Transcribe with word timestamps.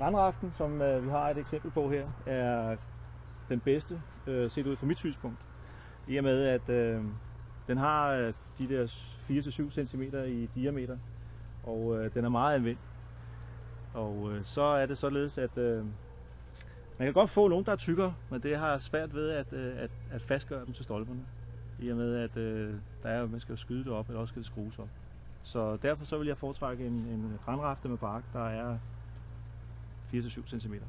Granraften, 0.00 0.52
som 0.52 0.82
øh, 0.82 1.04
vi 1.04 1.10
har 1.10 1.30
et 1.30 1.38
eksempel 1.38 1.70
på 1.70 1.90
her, 1.90 2.06
er 2.26 2.76
den 3.48 3.60
bedste, 3.60 4.02
øh, 4.26 4.50
set 4.50 4.66
ud 4.66 4.76
fra 4.76 4.86
mit 4.86 4.98
synspunkt. 4.98 5.38
I 6.08 6.16
og 6.16 6.24
med, 6.24 6.44
at 6.44 6.68
øh, 6.68 7.04
den 7.66 7.78
har 7.78 8.12
øh, 8.12 8.32
de 8.58 8.68
der 8.68 8.86
4-7 8.86 9.86
cm 9.86 10.02
i 10.26 10.48
diameter, 10.54 10.98
og 11.64 11.96
øh, 11.96 12.14
den 12.14 12.24
er 12.24 12.28
meget 12.28 12.54
anvendt. 12.54 12.80
Og 13.94 14.32
øh, 14.32 14.44
så 14.44 14.62
er 14.62 14.86
det 14.86 14.98
således, 14.98 15.38
at 15.38 15.58
øh, 15.58 15.84
man 16.98 17.06
kan 17.06 17.12
godt 17.12 17.30
få 17.30 17.48
nogen, 17.48 17.66
der 17.66 17.72
er 17.72 17.76
tykkere, 17.76 18.14
men 18.30 18.42
det 18.42 18.58
har 18.58 18.78
svært 18.78 19.14
ved 19.14 19.30
at, 19.30 19.52
øh, 19.52 19.74
at, 19.78 19.90
at 20.10 20.22
fastgøre 20.22 20.64
dem 20.66 20.72
til 20.72 20.84
stolperne. 20.84 21.20
I 21.80 21.88
og 21.88 21.96
med, 21.96 22.16
at 22.16 22.36
øh, 22.36 22.74
der 23.02 23.08
er, 23.08 23.26
man 23.26 23.40
skal 23.40 23.52
jo 23.52 23.56
skyde 23.56 23.84
det 23.84 23.92
op, 23.92 24.08
eller 24.08 24.20
også 24.20 24.32
skal 24.32 24.42
det 24.42 24.46
skrues 24.46 24.78
op. 24.78 24.88
Så 25.42 25.76
derfor 25.76 26.04
så 26.04 26.18
vil 26.18 26.26
jeg 26.26 26.36
foretrække 26.36 26.86
en, 26.86 26.92
en 26.92 27.38
granrafte 27.44 27.88
med 27.88 27.98
bark, 27.98 28.22
der 28.32 28.48
er 28.48 28.78
4-7 30.12 30.60
cm. 30.60 30.80